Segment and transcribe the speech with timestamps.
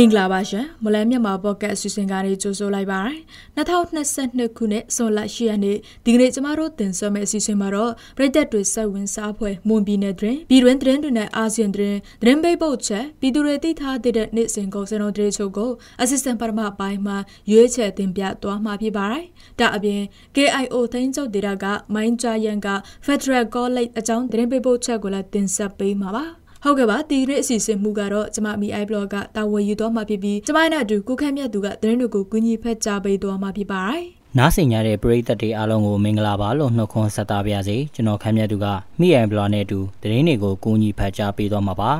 [0.00, 3.16] မင်္ဂလာပါရှင်မလဲမြန်မာပေါ့ကတ်အစီအစဉ်ကနေကြိုဆိုလိုက်ပါရစေ
[3.56, 15.70] 2022ခုနှစ်ဇွန်လ10ရက်နေ့ဒီကနေ့ကျမတို့တင်ဆက်မယ့်အစီအစဉ်မှာတော့ပြည်သက်တွေဆက်ဝင်စားဖွဲ့မွန်ပြည်နယ်တွင်ပြည်တွင်းသတင်းတွေနဲ့အာဆီယံသတင်းသတင်းပိတ်ပုတ်ချက်ပြည်သူတွေသိထားတဲ့နေ့စဉ်ကုန်စံတော်တွေချုပ်ကို
[16.02, 17.16] အစီအစဉ်ပထမပိုင်းမှာ
[17.50, 19.24] ရွေးချယ်တင်ပြသွားမှာဖြစ်ပါတယ်
[19.58, 20.02] ဒါအပြင်
[20.36, 22.68] KIO သိန်းချုပ်ဒေတာကမိုင်းဂျာယန်က
[23.06, 34.04] Federal College အကြောင်းသတင်းပိတ်ပုတ်ချက်ကိုလည်းတင်ဆက်ပေးမှာပါ ဟုတ်ကဲ့ပါဒီနေ့အစီအစဉ်မှုကတော့ကျမမီ i blog ကတာဝန်ယူသွားမှာဖြစ်ပြီးကျမနဲ့အတူကိုခန့်မြတ်သူကသတင်းတွေကိုကူညီဖက်ကြားပေးသွားမှာဖြစ်ပါတယ်
[34.38, 38.66] နားဆင်ကြတဲ့ပရိသတ်တွေအားလုံးကိုမင်္ဂလာပါလို့နှုတ်ခွန်းဆက်သပါရစေကျွန်တော်ခမ်းမြတ်သူက
[39.00, 41.90] မိ i blog နဲ့အတူသတင်းတွေကိုကူညီဖက်ကြားပေးသွားမှာပါ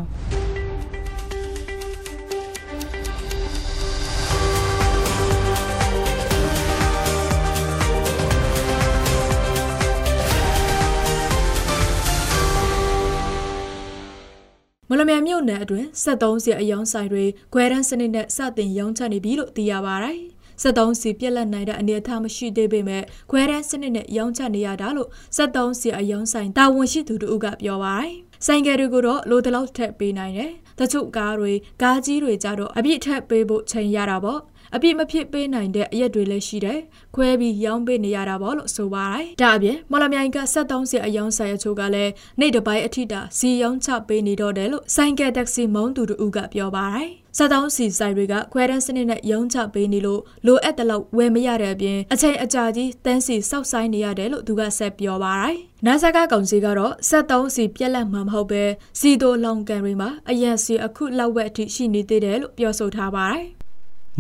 [15.01, 20.19] လမြိုင်မြို့နယ်အတွင်း73စီအယောင်ဆိုင်တွေခွဲတန်းစနစ်နဲ့စတင်ရောင်းချနေပြီလို့သိရပါတယ်။
[20.63, 28.15] 73စီပြက်လက်နိုင်တဲ့အနေအထားမရှိသေးပေမဲ့ခွဲတန်းစနစ်နဲ့ရောင်းချနေရတာလို့73စီအယောင်ဆိုင်တာဝန်ရှိသူတို့ကပြောပါတယ်။
[28.47, 34.41] ဆိုင်ကယ်တွေကိုတော့လိုတလောက်ထက်ပေးနိုင်တယ်။တချို့ကားတွေကားကြီးတွေကြတော့အပြည့်ထက်ပေးဖို့ချိန်ရတာပေါ့
[34.75, 36.81] အပြည့်မဖြစ်ပေးနိုင်တဲ့အရက်တွေလည်းရှိတယ်။
[37.15, 58.65] ခွဲပြီးရောင်းပေးနေရတာပေါ့လို့ဆိုပါတယ်။ဒါအပြင်မော်လမြိုင်က73စီအယောင်ဆိုင်အချို့ကလည်းနေ့တစ်ပိုင်းအထိတာစီရောင်းချပေးနေတော့တယ်လို့ဆိုင်ကယ်တက်ဆီမောင်းသူတို့ကပြောပါတယ်။စတောင်းစီဆိုင်တွေကခွဲတန်းစနစ်နဲ့ရုံးချပေးနေလို့လိုအပ်တဲ့လောက်ဝယ်မရတဲ့အပြင်အချိန်အကြာကြီးတန်းစီစောက်ဆိုင်နေရတယ်လို့သူကဆက်ပြောပါတယ်။နာဆာကကောင်စီကတော့ဆက်တုံးစီပြက်လက်မှာမဟုတ်ပဲ
[59.01, 63.47] စီတိုလောင်ကန်တွေမှာအရက်စီအခုလောက်ဝက်အထိရှိနေသေးတယ်လို့ပြောဆိုထားပါတယ်။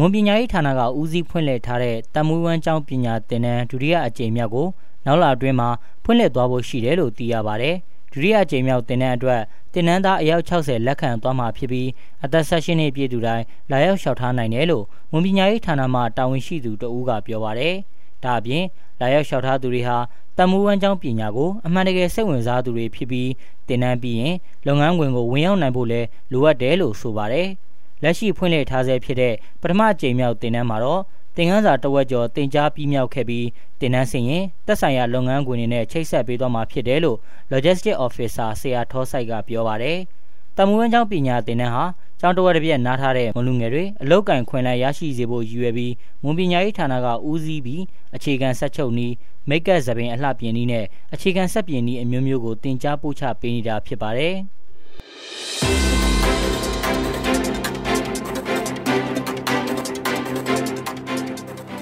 [0.02, 4.68] မွန်ပညာရေးဌာနကဦးစီးဖွင့်လှစ်ထားတဲ့တမူဝမ်းကျောင်းပညာသင်တန်းဒုတိယအကြိမ်မြောက်ကို
[5.06, 5.68] နောက်လအတွင်းမှာ
[6.04, 7.74] ဖွင့်လှစ်သွားဖို့ရှိတယ်လို့သိရပါတယ်။
[8.12, 9.40] ဒုတိယအကြိမ်မြောက်သင်တန်းအတွက်
[9.72, 11.88] သင်တန်းသားအယောက်60လက်ခံသွားမှာဖြစ်ပြီး
[12.24, 17.74] အသက်16နှစ်ပြည့်သူတိုင်းလာရောက်လျှောက်ထားနိုင်တယ်လို့မွန်ပညာရေးဌာနမှတာဝန်ရှိသူတဦးကပြောပါတယ်။
[18.24, 18.64] ဒါအပြင်
[19.00, 19.96] လာရောက်လျှောက်ထားသူတွေဟာ
[20.38, 23.30] တမူဝမ်းကျောင်းပညာကိုအမှန်တကယ်စိတ်ဝင်စားသူတွေဖြစ်ပြီး
[23.68, 24.34] သင်တန်းပြီးရင်
[24.66, 27.48] လုပ်ငန်းခွင်ကိုဝင်ရောက်နိုင်ဖို့လည်းလိုအပ်တယ်လို့ဆိုပါတယ်။
[28.02, 31.02] လက်ရှိဖွင့်လှစ်ထားဆဲဖြစ်တဲ့ပထမကြိမ်မြောက်တင်နန်းမှာတော့
[31.36, 33.46] သင်ခန်းစာတဝက်ကျော်တင် जा ပြီးမြောက်ခဲ့ပြီး
[33.80, 37.18] တင်နန်းစင်ရင်တက်ဆိုင်ရာလုပ်ငန်းခွင်တွေနဲ့ချိတ်ဆက်ပေးသွားမှာဖြစ်တယ်လို့
[37.52, 39.98] Logistic Officer ဆရာထောဆိုင်ကပြောပါတယ်။
[40.56, 41.84] တမူဝန်းကျောင်းပညာတင်နန်းဟာ
[42.20, 47.82] ကျောင်းတော်တစ်ပြက်နားထားတဲ့မလူငယ်တွေအလောက်ကင်ခွင်လန်းရရှိစေဖို့ရည်ရွယ်ပြီးမွန်ပညာရေးဌာနကဦးစီးပြီး
[48.14, 49.14] အခြေခံဆက်ချုပ်နည်း
[49.48, 50.84] မိတ်ကပ်သပင်အလှပြင်နည်းနဲ့
[51.14, 54.36] အခြေခံဆက်ပြင်နည်းအမျိုးမျိုးကိုတင် जा ပို့ချပေးနေတာဖြစ်ပါတယ်။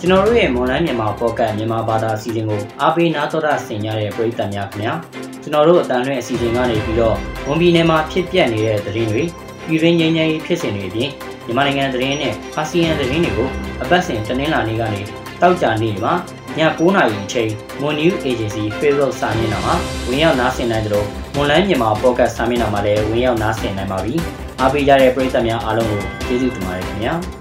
[0.01, 4.93] ကျွန်တော်တို့ရဲ့မွန်လိုင်းမြန်မာပေါ့ကတ်မြန်မာဘာသာအစီအစဉ်ကိုအားပေးနားတော်တာဆင်ကြတဲ့ပရိသတ်များခင်ဗျာ
[5.43, 7.17] ကျွန်တော်တို့အတန်လွှင့်အစီအစဉ်ကနေပြီးတော့
[7.47, 9.23] ဝန်ပြည်နယ်မှာဖြစ်ပျက်နေတဲ့သတင်းတွေ
[9.67, 11.11] ပြည်တွင်းငြိမ်းချမ်းရေးဖြစ်စဉ်တွေအပြင်
[11.47, 13.49] မြန်မာနိုင်ငံသတင်းနဲ့အာဆီယံသတင်းတွေကို
[13.83, 15.01] အပတ်စဉ်တနင်္လာနေ့ကနေ
[15.41, 16.13] တောက်ကြနေ့မှာ
[16.59, 17.51] ည9:00နာရီအချိန်
[17.81, 19.75] Mon News Agency Facebook စာမျက်နှာမှာ
[20.09, 24.15] ဝင်ရောက်နားဆင်နိုင်ကြလို့မွန်လိုင်းမြန်မာပေါ့ကတ်စာမျက်နှာမှာလည်းဝင်ရောက်နားဆင်နိုင်ပါပြီ
[24.61, 27.38] အားပေးကြတဲ့ပရိသတ်များအားလုံးကိုကျေးဇူးတင်ပါတယ်ခင်ဗျာ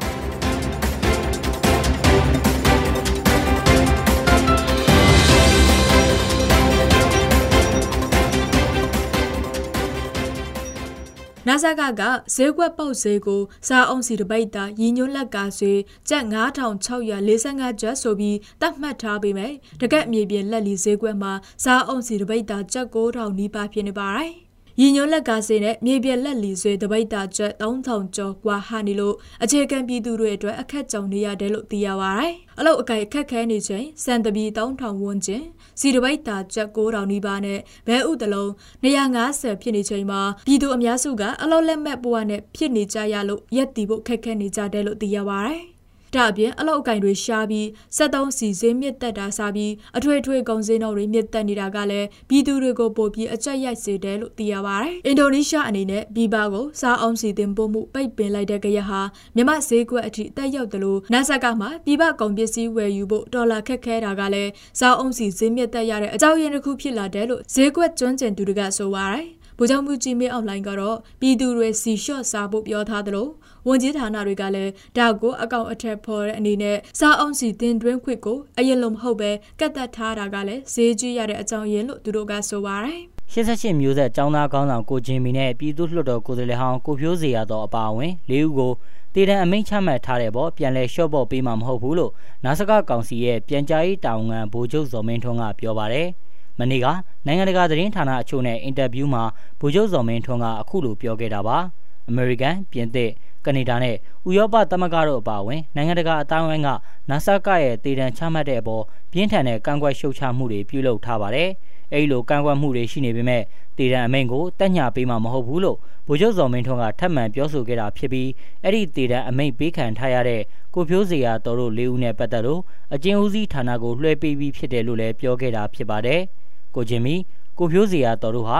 [11.47, 12.01] နာဆာကက
[12.35, 15.73] ဈေးကွက်ပေါက်ဈေးကိုစားအောင်စီတပိတ်တာရည်ညွှန်းလက်ကဆွေ
[16.09, 24.46] ကျပ်9645ကျပ်ဆိုပြီးတတ်မှတ်ထားပေမဲ့တကက်မြေပြင်လက်လီဈေးကွက်မှာစားအောင်စီတပိတ်တာကျပ်9000နီးပါးဖြစ်နေပါတယ်
[24.80, 35.44] ရည်ညွှန်းလက်ကားစင်းနဲ့မြေပြက်လက်လီဆွေတပိတ်တာကျပ်3000ကျော်กว่าဟာနေလို့အခြေခံပြည်သူတွေအတွက်အခက်ကြုံနေရတယ်လို့သိရပါတယ်။အလုတ်အကဲအခက်ခဲနေချိန်စံတပီ3000ဝန်းကျင်
[35.80, 38.50] စီတပိတ်တာကျပ်9000နီးပါးနဲ့ဘဲဥတလုံး
[38.84, 45.62] 250ဖြစ်နေချိန်မှာပြည်သူအများစုကအလုတ်လက်မဲ့ဘဝနဲ့ဖြစ်နေကြရလို့ရက်တီဖို့ခက်ခဲနေကြတယ်လို့သိရပါတယ်။
[46.17, 47.65] ဒါအပြင်အလောက်အကင်တွေရှားပြီး
[47.97, 59.01] 73စီဈေးမြင့်တက်တာစားပြီးအထွေထွေကုန်စည်နှုန်းတွေမြင့်တက်နေတာကလည်းပြည်သူတွေကိုပိုပြီးအကြက်ရိုက်စေတယ်လို့သိရပါတယ်။အင်ဒိုနီးရှားအနေနဲ့ဘီဘာကိုစားအောင်စီတင်ပို့မှုပိတ်ပင်လိုက်တဲ့ကြရဟာ
[59.35, 69.25] မြမဈေးကွက်အထိတက်ရောက်တယ်လို့နာဆက်ကမှပြည်ပကုန်ပစ္စည်းဝယ်ယူဖို့ဒေါ်လာခက်ခဲတာကလည်းစားအောင်စီဈေးမြင့်တက်ရတဲ့အကြောင်းရင်းတစ်ခုဖြစ်လာတယ်လို့ဈေးကွက်ကျွမ်းကျင်သူတွေကဆိုပါတယ်။
[69.57, 73.27] ဗိုလ်ချုပ်မှုကြီးမင်းအွန်လိုင်းကတော့ပြည်သူတွေစီလျှော့စားဖို့ပြောထားသလို
[73.67, 83.01] ဝန်ကြီးဌာနတွေကလည်းဒါကိုအကောင့်အထက်ဖော်တဲ့အနေနဲ့စားအောင်စီတင်တွင်းခွင့်ကိုအရင်လိုမဟုတ်ပဲကတ်သက်ထားတာကလည်းဈေးကြီးရတဲ့အကြောင်းရင်းလို့သူတို့ကဆိုပါတယ်
[83.33, 88.71] 88မျိုးဆက်ចောင်းသားကောင်းဆောင်ကိုချင်းမီနဲ့ပြည်သူ့လွှတ်တော်ကိုယ်စားလှယ်ဟောင်းကိုဖြိုးစေရတော့အပါအဝင်၄ဦးကို
[89.13, 92.11] တည်တံအမိန့်ချမှတ်ထားတဲ့ပေါ့ပြန်လဲလျှော့ပေါ့ပေးမှာမဟုတ်ဘူးလို့
[92.45, 96.07] နာစကကောင်စီရဲ့ပြန်ကြားရေးတာဝန်ခံဗိုလ်ချုပ်ဇော်မင်းထွန်းကပြောပါတယ်။
[96.59, 96.87] မနေ့က
[97.27, 99.23] နိုင်ငံတကာသတင်းဌာနအချို့နဲ့အင်တာဗျူးမှာ
[99.59, 101.57] ဗိုလ်ချုပ်ဇော်မင်းထွန်းကအခုလိုပြောခဲ့တာပါ။
[102.11, 103.11] American ပြင်သစ်
[103.45, 103.95] ကကနေဒါနဲ့
[104.27, 106.69] ဥရောပသမဂ္ဂတို့အပါအဝင်နိုင်ငံတကာအတိုင်းအဝိုင်းက
[107.09, 111.49] နာဆာကရဲ့တည်တံချမှတ်တဲ့အပေါ်ပြင်းထန်တဲ့ကန့်ကွက်ရှုတ်ချမှုတွေပြုလုပ်ထားပါတယ်။
[111.93, 113.43] အဲဒီလိုကန့်ကွက်မှုတွေရှိနေပေမဲ့
[113.77, 115.77] တည်တံအမိန့်ကိုတက်ညာပေးမှာမဟုတ်ဘူးလို့
[116.07, 118.29] ဗိုလ်ချုပ်စော်မင်းထွန်းကထပ်မံပြောဆိုခဲ့တာဖြစ်ပြီး
[118.63, 120.41] အဲ့ဒီတည်တံအမိန့်ပေးခံထားရတဲ့
[120.73, 122.61] ကိုဖြိုးစရာတော်တို့လေးဦးနဲ့ပတ်သက်လို့
[122.93, 126.21] အကျဉ်းဦးစီးဌာနကိုလွှဲပေးပြီးဖြစ်တယ်လို့လည်းပြောခဲ့တာဖြစ်ပါတယ်။
[126.77, 127.15] ကိုချင်းမီ
[127.57, 128.59] ကိုဖြိုးစရာတော်တို့ဟာ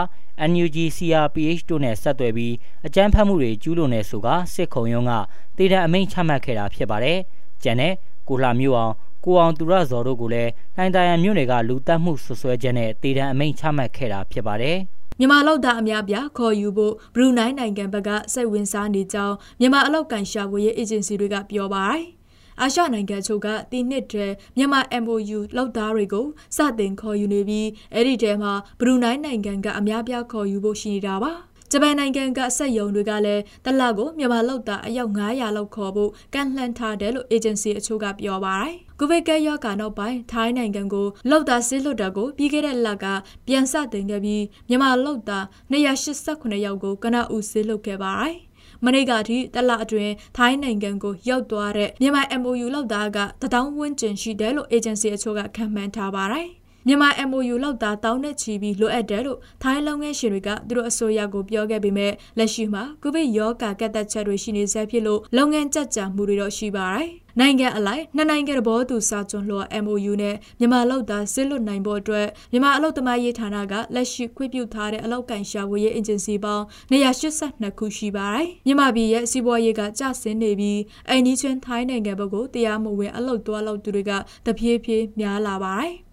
[0.50, 2.54] NUG CRPH တို့နဲ့ဆက်သွယ်ပြီး
[2.86, 5.12] အကြမ်းဖက်မှုတွေကျူးလွန်နေဆိုကစစ်ခုံရုံးက
[5.56, 7.18] တည်တဲ့အမိန့်ချမှတ်ခဲ့တာဖြစ်ပါတယ်။
[7.62, 7.94] ကျန်တဲ့
[8.28, 8.94] ကိုလှမျိုးအောင်
[9.24, 14.76] ကိုအောင်သူရဇော်တို့ကိုလည်းနိုင်တရန်မြို့နယ်ကလူတက်မှုဆွဆွဲချက်နဲ့တည်တဲ့အမိန့်ချမှတ်ခဲ့တာဖြစ်ပါတယ်။
[15.18, 22.04] မြန်မာလောက်သားအများပြခေါ်ယူဖို့ဘရူနိုင်းနိုင်ငံဘက်ကစိတ်ဝင်စားနေကြောင်းမြန်မာအလောက်ကန်ရှာဖွေရေးအေဂျင်စီတွေကပြောပါတယ်။
[22.60, 26.26] အာရှနိုင်ငံချုပ်ကဒီနှစ်တည်းမြန်မာ MOU လောက်သားတွေကို
[26.56, 31.32] စတင်ခေါ်ယူနေပြီးအဲ့ဒီတဲမှာဘရူနိုင်းနိုင်ငံကအများပြားခေါ်ယူဖို့ရှိနေတာပါ
[31.72, 43.06] ဂျပန်နိုင်ငံကစက်ယုံတွေကလည်းတလကိုမြန်မာလောက်သားအယောက်900လောက်ခေါ်ဖို့ကန့်လှန့်ထားတယ်လို့အေဂျင်စီအချို့ကပြောပါတယ်။ကိုဗစ်ကရောဂါနောက်ပိုင်းထိုင်းနိုင်ငံကိုလောက်သားစစ်လွတ်တာကိုပြီးခဲ့တဲ့လက
[43.46, 48.36] ပြန်စတင်ခဲ့ပြီးမြန်မာလောက်သား289ယောက်ကိုကနအူစစ်လွတ်ခဲ့ပါတယ်။
[48.84, 56.48] မနေ့ကထိတလအတွင်းထိုင်းနိုင်ငံကိုရောက်သွားတဲ့မြန်မာ MOU လောက်သားကတထောင်ဝန်းကျင်ရှိတယ်လို့ agency အချို့ကခန့်မှန်းထားပါတယ်
[56.86, 67.08] မြန်မာ MOU လောက်သားတောင်းနဲ့ချီပြီးလိုအပ်တယ်လို့ထိုင်းလုပ်ငန်းရှင်တွေကသူတို့အစိုးရကိုပြောခဲ့ပေမဲ့လက်ရှိမှာကိုဗစ်ရောဂါကတ်သက်ချက်တွေရှိနေဆဲဖြစ်လို့လုပ်ငန်းကြက်ကြမှုတွေတော့ရှိပါတယ်။
[67.40, 84.12] နိုင်ငံအလိုက်နှစ်နိုင်ငံသဘောတူစာချုပ်လွှာ MOU နဲ့မြန်မာလောက်သားစစ်လွတ်နိုင်ဖို့အတွက်မြန်မာအလုပ်သမားရေးဌာနကလက်ရှိခွင့်ပြုထားတဲ့အလောက်ကန်ရှာဝေးရေးအင်ဂျင်စီပေါင်း182ခုရှိပါတယ်။မြန်မာပြည်ရဲ့စီးပွားရေးကကျဆင်းနေပြီးအိန္ဒိချွန်းထိုင်းနိုင်ငံဘက်ကိုတရားမဝင်အလုပ်သွားလုပ်သူတွေက
[84.46, 85.94] တပြေးပြေးများလာပါတယ်။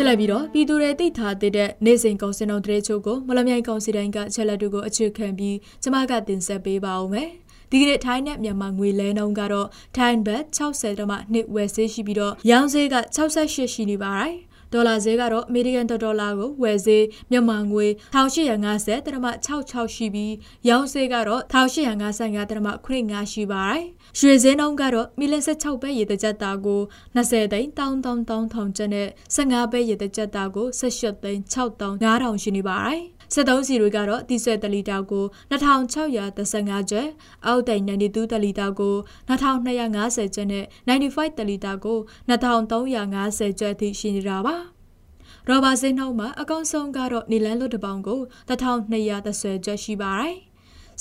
[0.00, 7.28] ဆက်လက်ပြီးတော့ပြည်သူတွေသိထားတဲ့နေစဉ်ကောင်စင်တော်တရေချို့ကိုမလမြိုင်ကောင်စီတိုင်းကချက်လက်တို့ကိုအခြေခံပြီးကျမကတင်ဆက်ပေးပါဦးမယ်။
[7.70, 14.34] ဒီကနေ့ထိုင်းနဲ့မြန်မာငွေလဲနှုန်းကတော့ထိုင်းဘတ်60တမနှစ်ဝယ်ဆေးရှိပြီးတော့ရောင်းဈေးက68ရှိနေပါတယ်။
[14.72, 19.26] ဒေါ်လာဈေးကတော့အမေရိကန်ဒေါ်လာကိုဝယ်ဈေးမြန်မာငွေ1850တရမ
[19.62, 20.34] 66ရှိပြီး
[20.68, 23.82] ရောင်းဈေးကတော့1855တရမ95ရှိပါတယ်။
[24.18, 26.80] ရွှေဈေးနှုန်းကတော့မီလ16ပဲရေတကြက်တာကို
[27.16, 33.02] 20သိန်းတောင်းတောင်းတောင်းထောင်ကျပ်နဲ့15ပဲရေတကြက်တာကို18သိန်း6တောင်း9000ရှိနေပါတယ်။
[33.32, 37.08] စစ်သုံးစီတွေကတော့တီဆွဲတလီတာကို2635ကျပ်
[37.46, 38.94] အောက်တိုင်92တလီတာကို
[39.28, 41.98] 2250ကျပ်နဲ့95တလီတာကို
[42.28, 44.56] 2350ကျပ်အထိရှိနေတာပါ
[45.48, 50.47] ရောဘာစိနှုံးမှာအကောင်ဆုံးကတော့နီလန်လွတ်တပေါင်းကို1230ကျပ်ရှိပါတယ်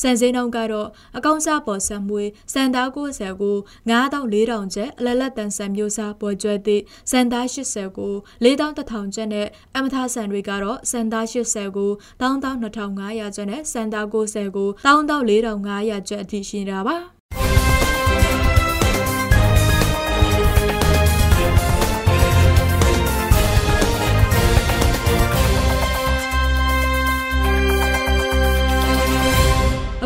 [0.02, 3.58] စံစင်းနှုန်းကတော့အကောင်စားပေါ်ဆံမွေးစံသား90ကို
[3.90, 8.14] 9400ကျပ်အလလက်တန်ဆံမျိုးစားပေါ်ကျွဲသည့်စံသား80ကို
[8.44, 11.92] 4100ကျပ်နဲ့အမထာဆံတွေကတော့စံသား80ကို
[12.22, 17.17] 12500ကျပ်နဲ့စံသား90ကို14500ကျပ်အထိရှိနေတာပါ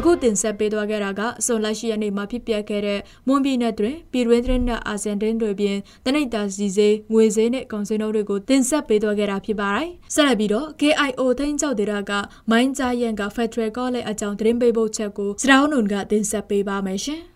[0.04, 12.12] အခုတင်ဆက်ပေးသွားခဲ့တာကအစုံလက်ရှိရနေမှာဖြစ်ပျက်ခဲ့တဲ့မွန်ပြည်နယ်တွင်ပြည်တွင်းသတင်းနဲ့အာဇန်တင်းတွေပြင်တနိတာစီစေးငွေစေးနဲ့ကောင်စင်းတို့တွေကိုတင်ဆက်ပေးသွားခဲ့တာဖြစ်ပါတယ်။ဆက်လက်ပြီးတော့ KIO သိန်းကျောက်ဒေတာက
[12.52, 17.22] မိုင်းကြားရန်က Federal College အကြောင်းသတင်းပေးပို့ချက်ကိုစတောင်းနုံကတင်ဆက်ပေးပါမယ်ရှင်။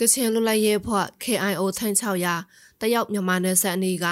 [0.00, 2.34] ကချင်လွတ်လပ်ရေးဖွဲ့ KIO ထိုင်း6ရာ
[2.80, 4.06] တယောက်မြန်မာနယ်စပ်အနီးက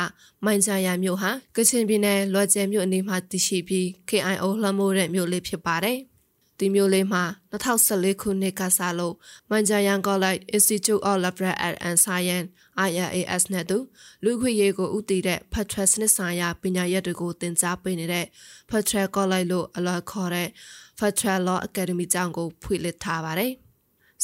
[0.45, 5.99] မိုင်ဂျာယာမြို့ဟာကချင်ပြည်နယ်လွယ်ကျဲမြို့အနီးမှာတည်ရှိပြီး KIO လှမ်းမိုးတဲ့မြို့လေးဖြစ်ပါတယ်။
[6.59, 9.15] ဒီမြို့လေးမှာ2014ခုနှစ်ကစလို့
[9.51, 12.49] မန်ဂျာယန်ကောလိပ် Institute of Liberal Arts and Science
[12.87, 13.79] IRAS နဲ့တူ
[14.25, 18.27] လူခွေရေးကိုဥတည်တဲ့ Federal စနစ်ဆိုင်ရာပညာရပ်တွေကိုသင်ကြားပေးနေတဲ့
[18.71, 20.49] Federal College လို့အလွယ်ခေါ်တဲ့
[20.99, 23.53] Federal Law Academy ကျောင်းကိုဖွင့်လှစ်ထားပါတယ်။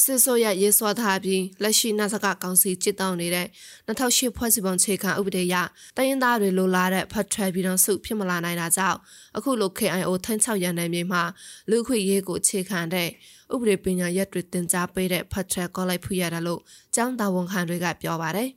[0.03, 3.47] စစ်ဆိုးရရေးဆွာထားပြီးလက်ရှိနာဆကကောင်စီကြစ်တောင်းနေတဲ့
[3.89, 5.57] 2008ဖွဲ့စည်းပုံခြေခံဥပဒေအရ
[5.97, 8.99] တိုင်းရင်းသားတွေလိုလားတဲ့ဖတ်ထွယ်ပြည်တော်စုဖြစ်မလာနိုင်တာကြောင့်
[9.37, 11.23] အခုလို KIO ထန်း6ရန်နယ်မြေမှာ
[11.71, 13.09] လူခွေရေးကိုခြေခံတဲ့
[13.55, 16.61] ဥပဒေပညာရပ်တွေတင် जा ပေးတဲ့ဖတ်ထွယ်ကောလိုက်ဖွရတာလို့
[16.95, 18.51] ကျောင်းသားဝန်ခံတွေကပြောပါတယ်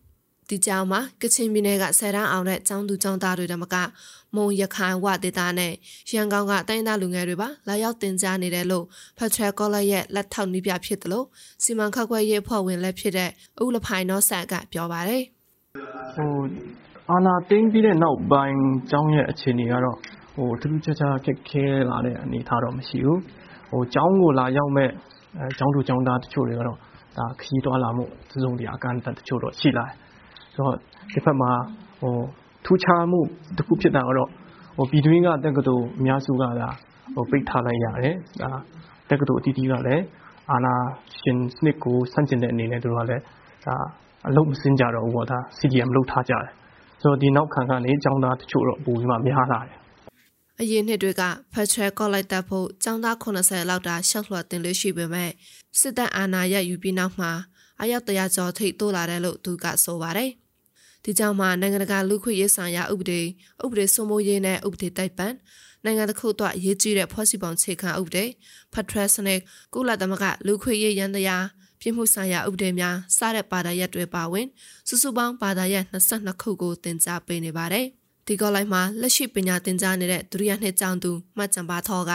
[0.50, 3.76] ဒီကြောင်မှာကချင်ပြည်နယ်ကဆယ်တန်းအောင်တဲ့ကျောင်းသူကျောင်းသားတွေတမက
[4.36, 5.74] မုံရခိုင်ဝဒေတာနဲ့
[6.14, 8.86] ရန်ကုန်ကတိုင်းသားလူငယ်တွေပါလာရောက်တင် जा နေတယ်လို့
[9.18, 11.26] ဖက်ထရယ်ကောလိပ်ရဲ့လက်ထောက်နှီးပြဖြစ်တယ်လို့
[11.64, 13.30] စီမံခန့်ခွဲရေးဖွဲ့ဝင်လည်းဖြစ်တဲ့
[13.64, 15.24] ဥလဖိုင်နောဆက်ကပြောပါတယ်
[16.16, 16.32] ဟို
[17.10, 18.60] အာနာတင်းပြီးတဲ့နောက်ပိုင်း
[18.92, 19.98] ကျောင်းရဲ့အခြေအနေကတော့
[20.36, 23.20] ဟိုထူးထူးခြားခြားခက်ခဲလာတဲ့အနေအထားတော့မရှိဘူး
[23.72, 24.90] ဟိုကျောင်းကိုလာရောက်မဲ့
[25.38, 26.78] အဲကျောင်းသူကျောင်းသားတချို့တွေကတော့
[27.18, 28.04] ဒါခရီးသွားလာမှု
[28.44, 29.94] စုံတရာအကန့်အသတ်တချို့တော့ရှိလာတယ်
[30.54, 30.78] ဆိုတော့
[31.14, 31.52] ဒီဘက်မှာ
[32.00, 32.16] ဟို
[32.66, 33.20] ထူးခြားမှု
[33.58, 34.30] တစ်ခုဖြစ်တာကတော့
[34.78, 36.70] ဟိုပြည်တွင်းကတက္ကသိုလ်အများစုကဒါ
[37.16, 38.50] ဟိုပိတ်ထားလိုက်ရတယ်ဒါ
[39.10, 40.04] တက္ကသိုလ်အသီးသီးကလည်း
[40.52, 40.74] အာနာ
[41.20, 43.24] ရှင်စနစ်ကိုဆန့်ကျင်တဲ့အနေနဲ့တို့ကလည်း
[43.66, 43.76] ဒါ
[44.28, 46.52] အလုပ်မစင်ကြတော့ဘူးပေါ့ဒါ CDM လုပ်ထားကြတယ်
[47.02, 49.78] ဆိုတော့ဒီနောက်ခံကနေចောင်းသားတချို့တော့ပိုပြီးမှများလာတယ်
[50.60, 55.32] အရင်နှစ်တွေကဖက်ထရယ်ကော့လိုက်တက်ဖို့ចောင်းသား80လောက်တာရှောက်လွှတ်တင်လို့ရှိပေမဲ့
[55.80, 57.32] စစ်တပ်အာဏာရယူပြီးနောက်မှာ
[57.82, 60.32] အယောက်တရာကျော်ထိတိုးလာတယ်လို့သူကဆိုပါတယ်။
[61.04, 63.22] ဒီကြောင့်မှနိုင်ငံတကာလူခွင့်ရေးဆိုင်ရာဥပဒေ
[63.64, 65.34] ဥပဒေစိုးမိုးရေးနဲ့ဥပဒေတိုက်ပန်
[65.84, 68.26] နိုင်ငံတစ်ခုအတွက်အရေးကြီးတဲ့ဖွဲ့စည်းပုံခြေခံဥပဒေ
[68.74, 69.40] ဖက်ထရယ်စနစ်
[69.74, 71.46] ကုလသမဂ္ဂလူခွင့်ရေးရန်တရား
[71.80, 74.48] ပြည်မှုဆိုင်ရာဥပဒေများစတဲ့ပါဒရက်တွေပါဝင်
[74.88, 77.88] စုစုပေါင်းပါဒရက်22ခုကိုတင် जा ပေးနေပါတယ်။
[78.28, 82.12] ဒီကောလိုက်မှာလက်ရှိပညာသင်ကြားနေတဲ့ဒုတိယနှစ်ကျောင်းသူမှတ်ကြံပါထောက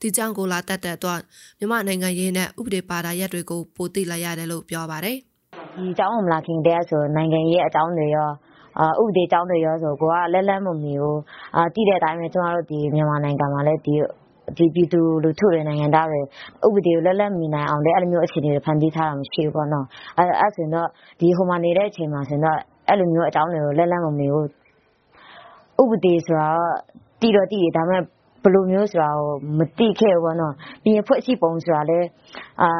[0.00, 1.20] ဒီကျောင်းကိုလာတက်တဲ့အတွက်
[1.58, 5.18] မြမနိုင်ငံရေးနဲ့ဥပဒေပါဒရက်တွေကိုပိုသိလိုက်ရတယ်လို့ပြောပါတယ်။
[5.76, 8.30] ဒီကျောင်းကို မလာခင်တည်းဆို နိုင်ငံရေး အကြောင်းတွေရော
[8.78, 11.20] အာဥပဒေကျောင်းတွေရောဆို ကိုကလက်လက်မမီဘူး
[11.56, 13.94] အာတည်တဲ့အတိုင်းပဲ ကျွန်တော်တို့ဒီမြန်မာနိုင်ငံမှာလည်းဒီ
[14.56, 16.20] ဒီပြည်သူလူထုတွေ နိုင်ငံသားတွေ
[16.66, 19.86] ဥပဒေကို လက်လက်မီနိုင်အောင်လည်းအဲ့လိုမျိုး အခြေအနေတွေ ဖန်တီးထားတာ မရှိဘူးပေါ့နော်
[20.18, 20.88] အဲ့အဲ့ဆိုတော့
[21.20, 22.58] ဒီဟိုမှာနေတဲ့အချိန်မှာဆိုတော့
[22.88, 24.46] အဲ့လိုမျိုး အကြောင်းတွေကို လက်လက်မမီဘူး
[25.82, 26.48] ဥပဒေဆိုတာ
[27.20, 28.02] တည်တော့တည်တယ် ဒါပေမဲ့
[28.42, 32.06] ဘယ်လိုမျိုးဆိုတာကို မသိခဲ့ဘူးပေါ့နော်ပြီးရင်ဖွဲ့စည်းပုံဆိုတာလည်း
[32.62, 32.70] အာ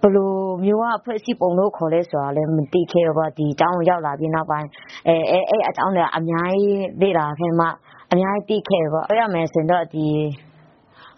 [0.00, 0.30] ဘယ်လို
[0.64, 4.68] မျိုးက ဖွဲ့စည်းပုံလို့ ခေါ်လဲဆိုတာလည်း မသိခဲ့ဘူးပေါ့ဒီအကြောင်းရောက်လာပြီးနောက်ပိုင်း
[5.06, 7.66] အဲအဲအဲအကြောင်းတွေအများကြီး လေ့လာခဲ့မှ
[8.12, 10.06] အများကြီး သိခဲ့ပေါ့ ပြောရမယ်ဆိုတော့ဒီ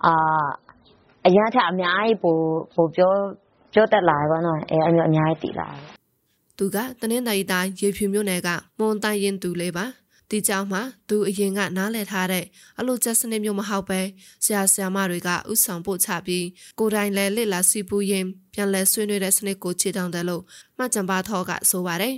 [0.07, 0.47] အာ
[1.27, 2.37] အရာထအများကြီး ပို
[2.75, 3.13] ပိုပြော
[3.73, 5.69] ပြောတတ်လာပါတော့အဲအမျိုး အများကြီးတည်လာ
[6.59, 9.87] သူက တနင်္သာရီတိုင်း ရေဖြူမြို့နယ်က မွန်တိုင်ရင်သူလေးပါ
[10.31, 12.45] ဒီကြောင့်မှသူအရင်ကနားလည်ထားတဲ့
[12.79, 14.01] အလိုချက်စနစ်မျိုးမဟုတ်ပဲ
[14.45, 16.47] ဆရာဆရာမတွေကဥဆောင်ပို့ချပြီး
[16.79, 20.43] ကိုယ်တိုင်လည်းလစ်လာစီပူရင်ပြန်လဲဆွေးနွေးတဲ့စနစ်ကိုခြေတောင်တယ်လို့
[20.79, 22.15] မှကြံပါထောကဆိုပါတယ်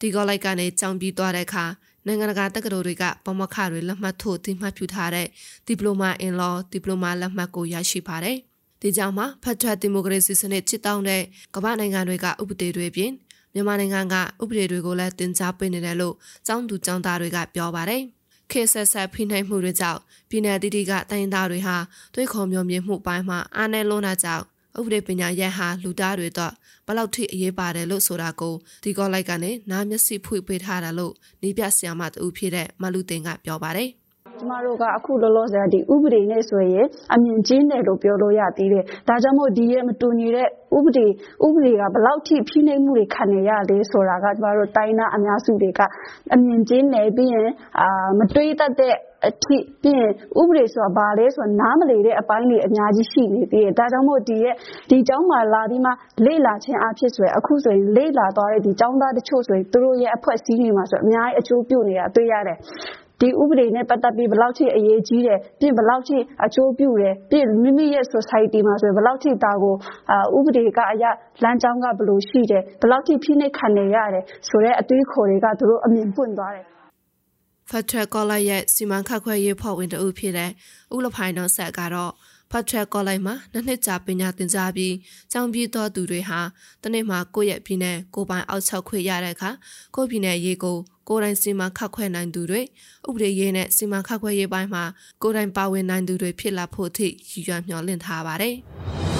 [0.00, 1.64] ဒီကောလိုက်ကနေကြောင်ပြီးသွားတဲ့အခါ
[2.06, 5.26] နိုင်ငံတကာတက္ကသိုလ်တွေကပမခတွေလက်မှတ်ထိုးတိမှတ်ပြုထားတဲ့
[5.68, 8.38] Diploma in Law Diploma လက်မှတ်ကိုရရှိပါတယ်။
[8.82, 11.22] ဒီကြောင့်မှဖက်ထရဒီမိုကရေစီစနစ်ချစ်တောင်းတဲ့
[11.54, 13.12] ကမ္ဘာနိုင်ငံတွေကဥပဒေတွေပြင်
[13.53, 16.15] မြန်မာနိုင်ငံကဥပဒေတွေကိုလည်းတင် जा ပေးနေတယ်လို့
[16.47, 18.03] ចောင်းသူចောင်းသားတွေကပြောပါတယ်။
[18.51, 21.77] ခေဆက်ဆက်ဖိနှိပ်မှုတွေကြောင့်ပြည်내တတိကတိုင်းသားတွေဟာ
[22.13, 24.45] တွေးခေါ်မျှော်မြင်မှုပိုင်းမှာအားနည်းလွန်းတာကြောင့်
[24.79, 26.53] ဥပဒေပညာရပ်ဟာလူသားတွေတော့
[26.87, 33.89] ဘလောက်ထိအရေးပါတယ်လို့ဆိုတာကိုဒီကောလိုက်ကနေနားမျက်စိဖွင့်ပေးထားတာလို့နီးပြဆရာမတူဖြစ်တဲ့မလူတင်ကပြောပါတယ်
[34.40, 41.12] ကျမတို့က အခုလောလောဆယ် ဥပဒေနဲ့ဆိုရင် အမြင်ကျဉ်းတယ်လို့ ပြောလို့ရသေးတယ်။ဒါကြောင့်မို့ ဒီနဲ့မတူညီတဲ့ ဥပဒေက
[41.54, 45.80] ဘယ်လောက်အထိ ဖိနှိပ်မှုတွေ ခံနေရသလဲဆိုတာက ကျမတို့ တိုင်းရင်းသားအများစုတွေက
[46.34, 47.06] အမြင်ကျဉ်းတယ်၊
[48.18, 48.94] မတွေးတတ်တဲ့
[49.28, 49.56] အထိ၊
[50.40, 55.90] ဥပဒေဆိုတာ ဘာလဲဆိုတာကို နားမလည်တဲ့အပိုင်းတွေ အများကြီး ရှိနေသေးတယ်။ဒါကြောင့်မို့ ဒီကျောင်းမှာလာပြီးမှ
[56.24, 62.58] လေ့လာခြင်းအားဖြင့် အခုဆိုရင် လေ့လာသွားတဲ့ ကျောင်းသားတချို့ဆိုရင် သူတို့ရဲ့ အဖွဲ့အစည်းတွေမှာ အများကြီး အကျိုးပြုနေတာကို တွေ့ရတယ်။
[63.20, 69.74] ဒီဥပဒေနဲ့ ပတ်သက်ပြီး ဘယ်လောက်ထိ အရေးကြီးတယ် ပြင် ဘယ်လောက်ထိ အကျိုးပြုတယ်ပြင်မိမိရဲ့ society မှာဆိုရင်ဘယ်လောက်ထိ ဒါကို
[70.38, 71.10] ဥပဒေကအရာ
[71.42, 76.66] လမ်းကြောင်းက ဘယ်လိုရှိတယ် ဘယ်လောက်ထိ ဖိနှိပ်ခံနေရတယ်ဆိုတဲ့ အတွေးခေါ်တွေက သူတို့ အမြင်ပွင့်သွားတယ်
[77.70, 80.50] ဖတ်ထရက်ကောလိုက်ရဲ့ စီမံခန့်ခွဲရေးဖော်ဝင်တူဖြစ်တဲ့
[80.94, 82.12] ဦးလဖိုင်တော်ဆက်ကတော့
[82.50, 84.94] ဖတ်ထရက်ကောလိုက်မှာ နှစ်နှစ်ကြာ ပညာသင်ကြားပြီး
[85.32, 86.40] ကျောင်းပြီးတော်သူတွေဟာ
[86.82, 89.50] တနေ့မှာ ကိုယ့်ရဲ့ပြည်နယ် ကိုပိုင်အောက်ချုပ်ခွေရတဲ့အခါ
[89.94, 90.76] ကိုယ့်ပြည်နယ်ရေးကို
[91.10, 92.62] ကိုယ်တိုင်စီမံခန့်ခွဲနိုင်သူတွေ
[93.08, 94.84] ဥပဒေရေးနဲ့စီမံခန့်ခွဲရေးပိုင်းမှာ
[95.22, 98.54] ကိုယ်တိုင်ပါဝင်နိုင်သူတွေဖြစ်လာဖို့အထိရည်ရွယ်မျှော်လင့်ထားပါတယ်။။